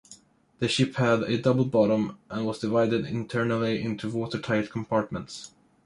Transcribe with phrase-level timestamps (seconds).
[0.57, 5.51] The ship had a double bottom, and was divided internally into watertight compartments.